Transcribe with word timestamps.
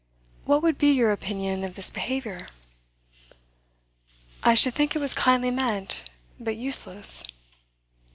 What 0.45 0.63
would 0.63 0.79
be 0.79 0.89
your 0.89 1.11
opinion 1.11 1.63
of 1.63 1.75
this 1.75 1.91
behaviour?' 1.91 2.47
'I 4.41 4.55
should 4.55 4.73
think 4.73 4.95
it 4.95 4.99
was 4.99 5.13
kindly 5.13 5.51
meant, 5.51 6.09
but 6.39 6.55
useless. 6.55 7.23